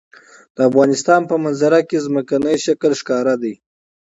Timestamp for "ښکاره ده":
2.99-3.53